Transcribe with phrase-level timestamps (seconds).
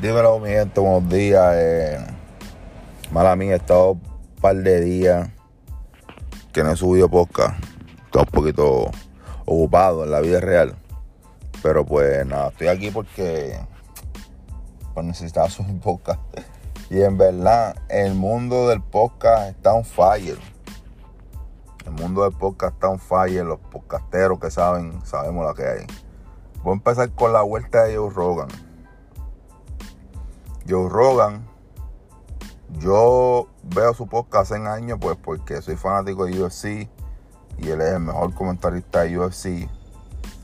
[0.00, 1.54] Dímelo, mi gente, buenos días.
[1.56, 1.98] Eh,
[3.10, 4.00] mala mía, he estado un
[4.40, 5.28] par de días
[6.52, 7.58] que no he subido podcast.
[8.04, 8.90] Estoy un poquito
[9.44, 10.76] ocupado en la vida real.
[11.64, 13.58] Pero pues nada, estoy aquí porque
[14.94, 16.20] pues, necesitaba subir podcast.
[16.90, 20.38] Y en verdad, el mundo del podcast está on fire.
[21.86, 23.44] El mundo del podcast está on fire.
[23.44, 25.86] Los podcasteros que saben, sabemos lo que hay.
[26.62, 28.67] Voy a empezar con la vuelta de Joe Rogan.
[30.68, 31.48] Joe Rogan,
[32.78, 36.90] yo veo su podcast en años, pues porque soy fanático de UFC
[37.56, 39.66] y él es el mejor comentarista de UFC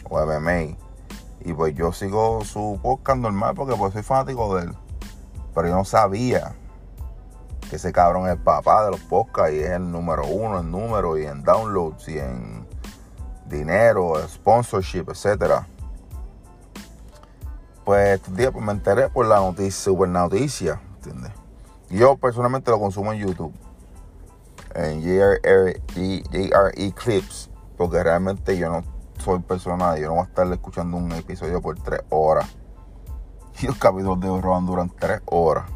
[0.09, 0.79] o MMA.
[1.45, 4.75] Y pues yo sigo su podcast normal porque pues soy fanático de él.
[5.55, 6.55] Pero yo no sabía
[7.69, 10.71] que ese cabrón es el papá de los podcasts y es el número uno en
[10.71, 12.67] número y en downloads y en
[13.47, 15.69] dinero, sponsorship, etcétera
[17.85, 21.33] pues estos días pues, me enteré por la noticia, super noticia, ¿entiendes?
[21.91, 23.53] Yo personalmente lo consumo en YouTube,
[24.75, 28.83] en JRE, JRE Clips, porque realmente yo no
[29.19, 32.47] soy persona, yo no voy a estar escuchando un episodio por tres horas.
[33.63, 35.71] Y los capítulos de Roban duran tres horas.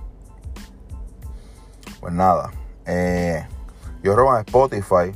[2.01, 2.51] Pues nada,
[2.85, 3.47] eh,
[4.03, 5.13] yo Rogan Spotify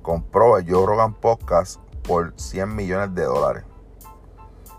[0.00, 3.64] compró el Joe Rogan Podcast por 100 millones de dólares.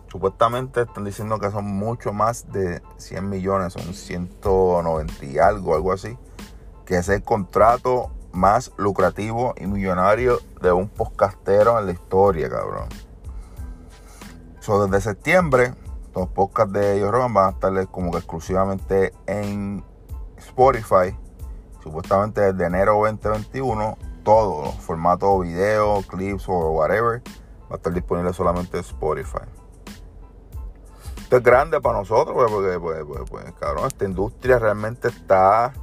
[0.07, 5.91] Supuestamente están diciendo que son mucho más de 100 millones, son 190 y algo, algo
[5.91, 6.17] así.
[6.85, 12.89] Que es el contrato más lucrativo y millonario de un podcastero en la historia, cabrón.
[14.59, 15.73] So, desde septiembre,
[16.15, 19.83] los podcasts de ellos van a estar como que exclusivamente en
[20.37, 21.17] Spotify.
[21.83, 27.21] Supuestamente desde enero 2021, todo, formato video, clips o whatever,
[27.69, 29.45] va a estar disponible solamente en Spotify.
[31.25, 35.73] Esto es grande para nosotros, pues, porque, pues, pues, pues, cabrón, esta industria realmente está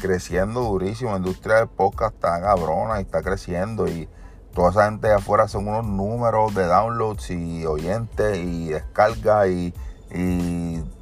[0.00, 1.12] creciendo durísimo.
[1.12, 3.86] La industria del podcast está cabrona y está creciendo.
[3.86, 4.08] Y
[4.52, 9.72] toda esa gente de afuera son unos números de downloads y oyentes y descargas y,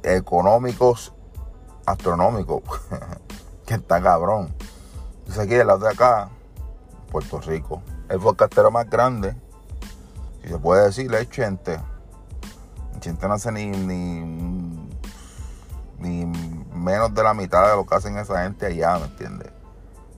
[0.03, 1.15] económicos
[1.87, 2.61] astronómicos.
[3.65, 4.53] que está cabrón.
[5.21, 6.29] Entonces aquí del lado de acá,
[7.11, 9.35] Puerto Rico, el podcastero más grande,
[10.43, 11.79] si se puede decir, es Chente
[13.01, 13.65] Chente no hace ni,
[15.97, 16.25] ni,
[16.71, 19.51] menos de la mitad de lo que hacen esa gente allá, ¿me entiendes?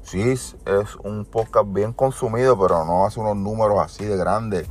[0.02, 0.56] Sí, es
[1.04, 4.68] un podcast bien consumido, pero no hace unos números así de grandes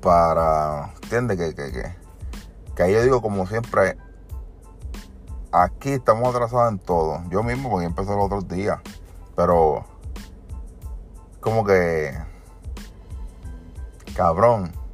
[0.00, 1.36] para, ¿entiendes?
[1.36, 1.96] Que, que, que,
[2.76, 3.98] que ahí yo digo, como siempre,
[5.50, 7.22] aquí estamos atrasados en todo.
[7.28, 8.78] Yo mismo, porque empecé los otros días,
[9.34, 9.84] pero
[11.40, 12.16] como que,
[14.14, 14.85] cabrón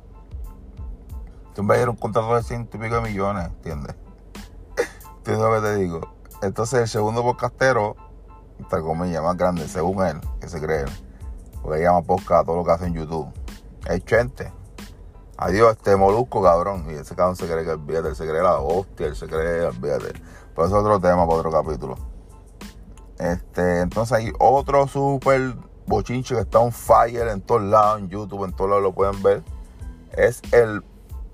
[1.55, 3.95] Tú me dieron un contrato de ciento y pico de millones, ¿entiendes?
[5.19, 6.01] ¿Entiendes lo que te digo?
[6.43, 7.95] Entonces el segundo podcastero,
[8.59, 10.85] entre comillas, más grande, según él, que se cree,
[11.63, 13.29] porque llama podcast todo lo que hace en YouTube,
[13.87, 14.53] es Chente.
[15.37, 16.87] Adiós, este molusco, cabrón.
[16.89, 19.67] Y ese cabrón se cree que olvídate, él se cree la hostia, él se cree,
[19.67, 20.13] olvídate.
[20.55, 21.97] Pero eso es otro tema para otro capítulo.
[23.19, 25.55] Este, entonces hay otro super
[25.87, 29.23] bochinche que está on fire en todos lados, en YouTube, en todos lados lo pueden
[29.23, 29.43] ver.
[30.13, 30.83] Es el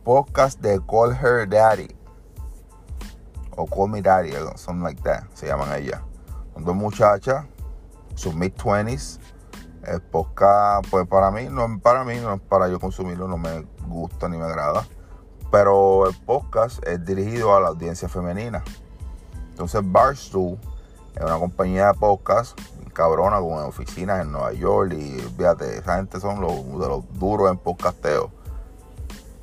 [0.09, 1.95] podcast de Call Her Daddy.
[3.59, 6.01] O Call Me Daddy, something like that, se llaman ellas.
[6.55, 7.45] Son dos muchachas,
[8.15, 9.19] sus mid-20s.
[9.85, 13.37] El podcast, pues para mí, no es para mí, no es para yo consumirlo, no
[13.37, 14.87] me gusta ni me agrada.
[15.53, 18.65] Pero el podcast es dirigido a la audiencia femenina.
[19.51, 20.59] Entonces Barstool
[21.17, 22.59] es una compañía de podcast
[22.95, 27.49] cabrona con oficinas en Nueva York y fíjate, esa gente son los, de los duros
[27.51, 28.38] en podcasteo.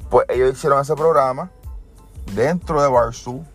[0.09, 1.51] Pues ellos hicieron ese programa
[2.33, 3.45] dentro de Barstool.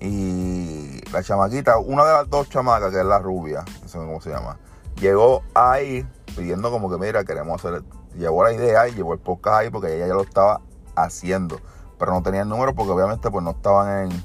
[0.00, 4.20] Y la chamaquita, una de las dos chamacas, que es la rubia, no sé cómo
[4.20, 4.58] se llama,
[4.96, 7.84] llegó ahí pidiendo como que, mira, queremos hacer,
[8.16, 10.60] llevó la idea y llevó el podcast ahí porque ella ya lo estaba
[10.96, 11.60] haciendo.
[11.98, 14.24] Pero no tenía el número porque obviamente pues no estaban en,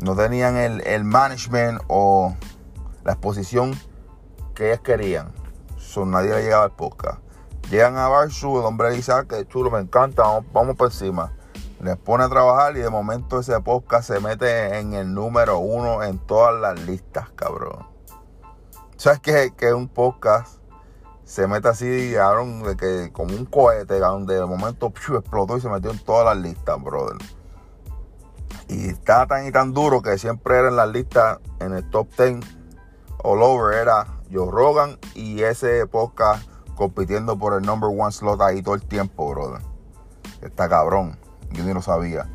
[0.00, 2.34] no tenían el, el management o
[3.04, 3.78] la exposición
[4.54, 5.32] que ellas querían.
[5.78, 7.20] So, nadie le llegaba al podcast.
[7.70, 11.32] Llegan a Barsu, el hombre dice, ah, que chulo, me encanta, vamos, por encima.
[11.80, 16.02] Les pone a trabajar y de momento ese podcast se mete en el número uno
[16.02, 17.86] en todas las listas, cabrón.
[18.96, 19.52] ¿Sabes qué?
[19.56, 20.58] Que un podcast
[21.24, 25.68] se mete así, cabrón, de que como un cohete, donde de momento explotó y se
[25.68, 27.16] metió en todas las listas, brother.
[28.68, 32.08] Y está tan y tan duro que siempre era en las listas, en el top
[32.16, 32.40] 10,
[33.24, 36.51] all over, era Joe Rogan y ese podcast
[36.82, 39.62] compitiendo por el number one slot ahí todo el tiempo, brother.
[40.40, 41.16] Está cabrón.
[41.52, 42.28] Yo ni lo sabía.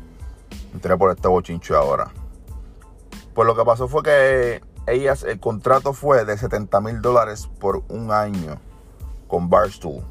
[0.72, 2.10] entré por este bochincho ahora.
[3.34, 7.82] Pues lo que pasó fue que ellas, el contrato fue de 70 mil dólares por
[7.90, 8.58] un año
[9.26, 10.02] con Barstool.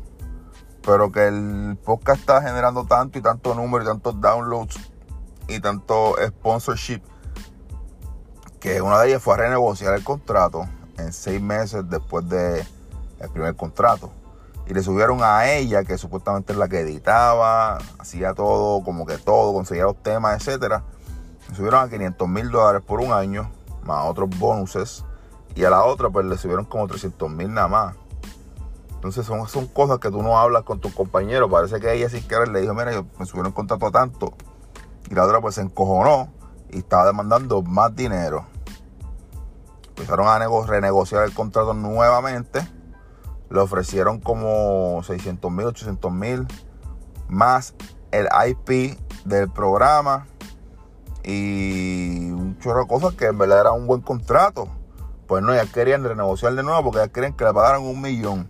[0.83, 4.78] Pero que el podcast está generando tanto y tanto número y tantos downloads
[5.48, 7.01] y tanto sponsorship
[8.60, 10.68] que una de ellas fue a renegociar el contrato
[11.00, 12.63] en seis meses después del
[13.33, 14.12] primer contrato.
[14.69, 19.18] Y le subieron a ella, que supuestamente es la que editaba, hacía todo, como que
[19.18, 20.81] todo, conseguía los temas, etc.
[21.50, 23.50] Le subieron a 500 mil dólares por un año,
[23.84, 25.06] más otros bonuses.
[25.56, 27.96] Y a la otra, pues le subieron como 300 mil nada más.
[28.96, 31.50] Entonces son, son cosas que tú no hablas con tus compañeros.
[31.50, 34.34] Parece que ella sin querer le dijo, mira, yo me subieron contrato tanto.
[35.10, 36.30] Y la otra pues se encojonó
[36.72, 38.46] y estaba demandando más dinero.
[39.90, 42.77] Empezaron a renegociar el contrato nuevamente
[43.50, 46.48] le ofrecieron como 600 mil, 800 mil,
[47.28, 47.74] más
[48.12, 50.28] el IP del programa
[51.24, 54.68] y un chorro de cosas que en verdad era un buen contrato.
[55.28, 58.50] Pues no, ya querían renegociar de nuevo porque ya querían que le pagaran un millón.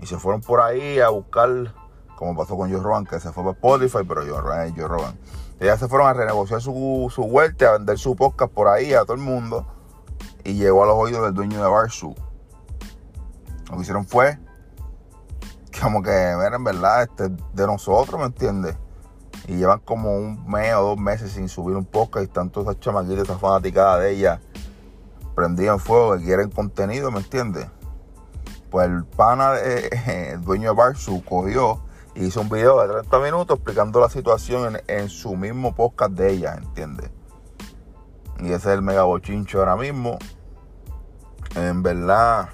[0.00, 1.74] Y se fueron por ahí a buscar,
[2.16, 5.18] como pasó con Joe Rogan, que se fue por Spotify, pero Joe Joe Rogan.
[5.58, 9.02] Ellas se fueron a renegociar su, su vuelta, a vender su podcast por ahí a
[9.02, 9.66] todo el mundo.
[10.44, 12.14] Y llegó a los oídos del dueño de Barsu
[13.70, 14.38] lo que hicieron fue
[15.80, 18.76] como que, ver, en verdad, este, de nosotros, ¿me entiendes?
[19.48, 22.70] Y llevan como un mes o dos meses sin subir un podcast y están todas
[22.70, 24.40] esas chamaquitas, fanaticadas de ella,
[25.34, 27.66] prendidas en fuego, que quieren contenido, ¿me entiendes?
[28.70, 31.82] Pues el pana, el dueño de Barsu, cogió
[32.14, 36.12] y hizo un video de 30 minutos explicando la situación en, en su mismo podcast
[36.12, 37.10] de ella, ¿entiendes?
[38.40, 40.18] Y ese es el mega bochincho ahora mismo.
[41.56, 42.48] En verdad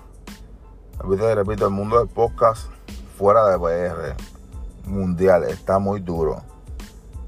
[1.07, 2.69] Repito, repito, el mundo del podcast
[3.17, 4.17] fuera de PR
[4.87, 6.43] mundial está muy duro.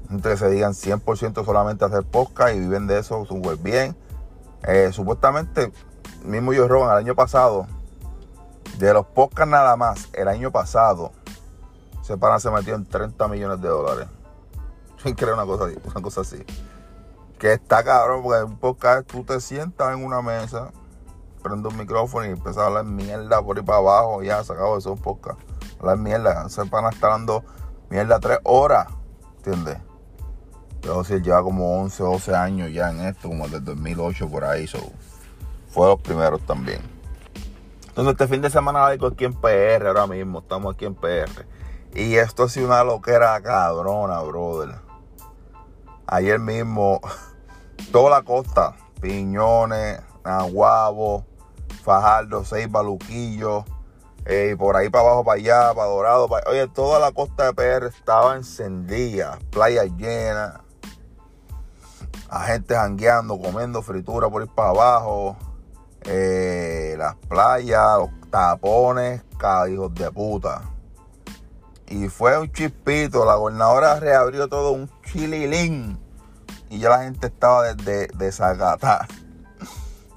[0.09, 3.95] Gente que se digan 100% solamente hacer podcast y viven de eso súper bien.
[4.63, 5.71] Eh, supuestamente,
[6.25, 7.67] mismo yo roban el año pasado,
[8.79, 11.13] de los podcasts nada más, el año pasado,
[12.01, 14.07] se para se metió en 30 millones de dólares.
[15.01, 16.43] Sin creer una cosa, una cosa así.
[17.37, 20.73] Que está cabrón, porque un podcast tú te sientas en una mesa
[21.41, 24.77] prendo un micrófono y empiezo a hablar mierda por ahí para abajo, ya se acabó
[24.77, 25.39] eso un podcast.
[25.79, 27.43] Hablar mierda, ese pana está dando
[27.89, 28.87] mierda tres horas,
[29.37, 29.77] ¿entiendes?
[30.81, 34.67] Yo si lleva como 11, 12 años ya en esto, como desde 2008 por ahí,
[34.67, 34.79] so,
[35.69, 36.81] fue los primeros también.
[37.87, 41.45] Entonces este fin de semana algo aquí en PR ahora mismo, estamos aquí en PR.
[41.93, 44.75] Y esto ha una loquera cabrona, brother.
[46.07, 47.01] Ayer mismo,
[47.91, 51.25] toda la costa, Piñones, Aguabo,
[51.83, 53.65] Fajardo, Seis Baluquillo,
[54.25, 56.29] eh, por ahí para abajo, para allá, para Dorado.
[56.47, 60.61] Oye, toda la costa de PR estaba encendida, playa llena,
[62.29, 65.35] a gente jangueando, comiendo fritura por ir para abajo,
[66.03, 70.61] eh, las playas, los tapones, cada de puta.
[71.87, 75.97] Y fue un chispito, la gobernadora reabrió todo un chililín
[76.69, 78.31] y ya la gente estaba de, de,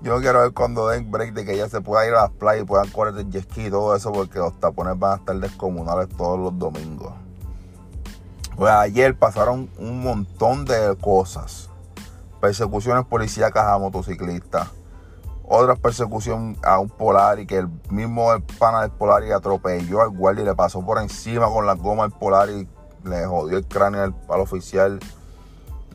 [0.03, 2.65] yo quiero ver cuando den break de que ya se pueda ir a las playas
[2.65, 5.37] y puedan correr el jet ski y todo eso porque los tapones van a estar
[5.37, 7.13] descomunales todos los domingos.
[8.57, 11.71] Pues ayer pasaron un montón de cosas.
[12.41, 14.69] Persecuciones policíacas a motociclistas.
[15.45, 18.29] Otra persecución a un Polari que el mismo
[18.59, 22.11] pana del Polari atropelló al guardia y le pasó por encima con la goma al
[22.11, 22.69] Polari.
[23.05, 24.99] Le jodió el cráneo al, al oficial.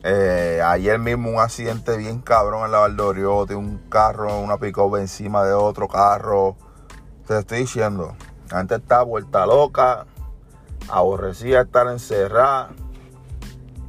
[0.04, 5.44] Eh, ayer mismo un accidente bien cabrón en la Valdoriote, un carro, una pick encima
[5.44, 6.56] de otro carro.
[7.26, 8.14] Te estoy diciendo,
[8.50, 10.06] la gente está vuelta loca,
[10.88, 12.70] aborrecida estar encerrada,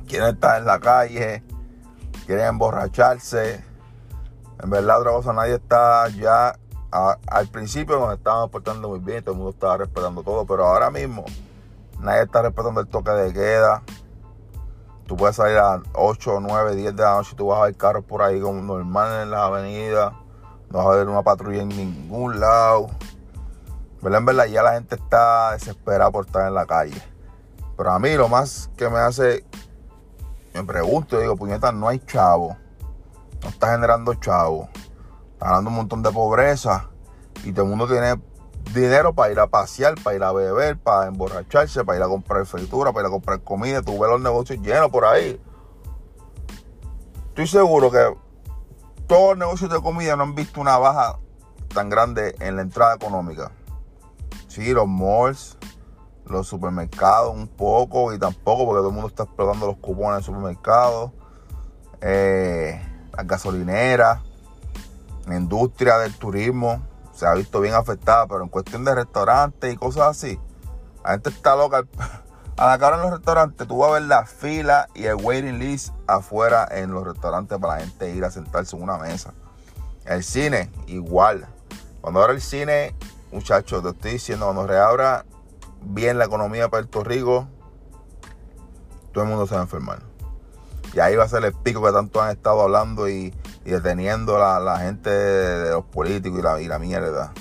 [0.07, 1.43] quieren estar en la calle,
[2.25, 3.63] quieren emborracharse.
[4.61, 6.57] En verdad, otra cosa, nadie está ya.
[6.91, 10.89] al principio nos estaban portando muy bien, todo el mundo estaba respetando todo, pero ahora
[10.89, 11.23] mismo
[11.99, 13.83] nadie está respetando el toque de queda
[15.09, 17.75] Tú puedes salir a 8, 9, 10 de la noche y tú vas a ver
[17.75, 20.13] carros por ahí como normal en las avenidas.
[20.69, 22.91] No vas a ver una patrulla en ningún lado.
[24.03, 24.19] ¿Verdad?
[24.19, 27.01] En verdad ya la gente está desesperada por estar en la calle.
[27.75, 29.43] Pero a mí lo más que me hace,
[30.53, 32.55] me pregunto, digo, puñeta, no hay chavo.
[33.41, 34.69] No está generando chavo.
[35.33, 36.87] Está dando un montón de pobreza.
[37.43, 38.21] Y todo el mundo tiene
[38.73, 42.45] dinero para ir a pasear, para ir a beber, para emborracharse, para ir a comprar
[42.45, 43.81] fritura, para ir a comprar comida.
[43.81, 45.39] Tú ves los negocios llenos por ahí.
[47.29, 48.15] Estoy seguro que
[49.07, 51.19] todos los negocios de comida no han visto una baja
[51.73, 53.51] tan grande en la entrada económica.
[54.47, 55.57] Sí, los malls,
[56.25, 60.17] los supermercados un poco y tampoco porque todo el mundo está explotando los cupones en
[60.17, 61.13] el supermercado.
[62.01, 62.81] Eh,
[63.15, 64.19] las gasolineras,
[65.27, 66.88] la industria del turismo
[67.19, 70.39] se ha visto bien afectada, pero en cuestión de restaurantes y cosas así,
[71.03, 71.83] la gente está loca.
[72.55, 75.59] A la cara en los restaurantes, tú vas a ver la fila y el waiting
[75.59, 79.33] list afuera en los restaurantes para la gente ir a sentarse en una mesa.
[80.03, 81.47] El cine, igual.
[82.01, 82.93] Cuando ahora el cine,
[83.31, 85.23] muchachos, te estoy diciendo, cuando reabra
[85.83, 87.47] bien la economía de Puerto Rico,
[89.13, 90.01] todo el mundo se va a enfermar.
[90.93, 93.33] Y ahí va a ser el pico que tanto han estado hablando y,
[93.69, 97.33] deteniendo la, la gente de, los políticos y la, y la mierda.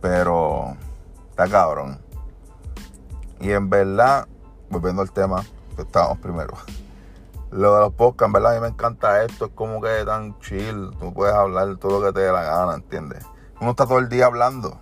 [0.00, 0.76] Pero
[1.30, 2.00] está cabrón.
[3.40, 4.26] Y en verdad,
[4.70, 5.44] volviendo al tema
[5.76, 6.54] que estábamos primero.
[7.50, 10.38] Lo de los podcasts, en verdad a mí me encanta esto, es como que tan
[10.40, 13.24] chill, tú puedes hablar todo lo que te dé la gana, ¿entiendes?
[13.60, 14.78] Uno está todo el día hablando.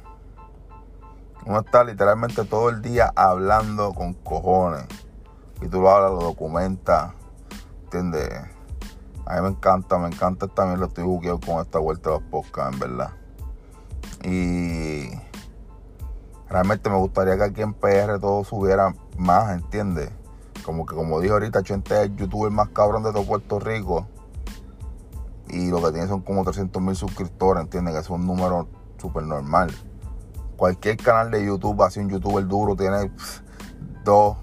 [1.45, 4.87] Uno está literalmente todo el día hablando con cojones.
[5.63, 7.13] Y tú lo hablas, lo documentas,
[7.85, 8.56] ¿entiendes?
[9.27, 12.25] A mí me encanta, me encanta también lo estoy buqueado con esta vuelta de los
[12.31, 13.11] podcasts, en verdad.
[14.25, 15.11] Y
[16.49, 20.11] realmente me gustaría que aquí en PR todo subiera más, ¿entiendes?
[20.65, 24.07] Como que como dijo ahorita, Chente es el youtuber más cabrón de todo Puerto Rico.
[25.49, 27.95] Y lo que tiene son como 300 mil suscriptores, ¿entiendes?
[27.95, 29.73] Que es un número súper normal.
[30.57, 33.11] Cualquier canal de YouTube, así un youtuber duro, tiene
[34.05, 34.37] 2,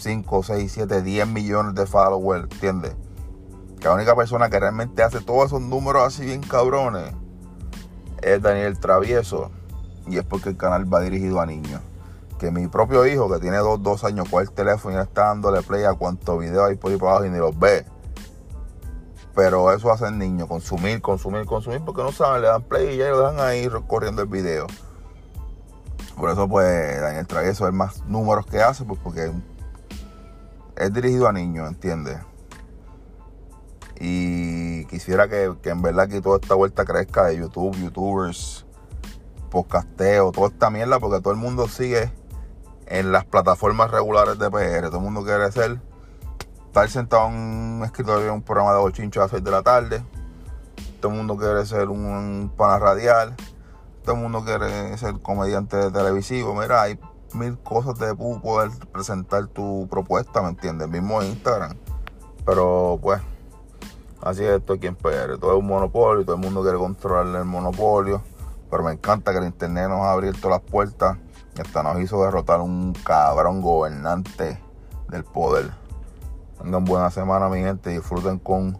[0.00, 2.96] 5, 6, 7, 10 millones de followers, ¿entiendes?
[3.80, 7.12] Que la única persona que realmente hace todos esos números así bien cabrones
[8.22, 9.50] es Daniel Travieso.
[10.06, 11.80] Y es porque el canal va dirigido a niños.
[12.38, 15.62] Que mi propio hijo, que tiene dos, dos años, con el teléfono y está dándole
[15.62, 17.86] play a cuántos videos hay por ahí por abajo y ni los ve.
[19.34, 22.96] Pero eso hace el niño, consumir, consumir, consumir, porque no saben, le dan play y
[22.98, 24.66] ya lo dejan ahí recorriendo el video.
[26.16, 29.30] Por eso, pues, Daniel Travieso es más números que hace, pues porque
[30.76, 32.18] es dirigido a niños, ¿entiendes?
[34.00, 38.66] Y quisiera que, que, en verdad que toda esta vuelta crezca de YouTube, YouTubers,
[39.50, 42.12] podcasteo, toda esta mierda, porque todo el mundo sigue
[42.86, 44.88] en las plataformas regulares de PR.
[44.88, 45.80] Todo el mundo quiere ser,
[46.66, 49.62] estar sentado en un escritorio en un programa de bochincho a las 6 de la
[49.62, 50.02] tarde.
[51.00, 53.34] Todo el mundo quiere ser un pana radial.
[54.04, 56.54] Todo el mundo quiere ser comediante televisivo.
[56.54, 56.98] Mira, hay
[57.34, 60.88] mil cosas de poder presentar tu propuesta, ¿me entiendes?
[60.88, 61.76] Mismo en Instagram.
[62.44, 63.20] Pero pues,
[64.26, 64.96] así es esto aquí en.
[64.96, 68.22] Todo es un monopolio, todo el mundo quiere controlar el monopolio.
[68.70, 71.16] Pero me encanta que el internet nos ha abierto las puertas
[71.56, 74.60] y hasta nos hizo derrotar un cabrón gobernante
[75.08, 75.70] del poder.
[76.60, 78.78] Tengan buena semana, mi gente, disfruten con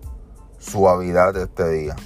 [0.59, 1.97] suavidad este día.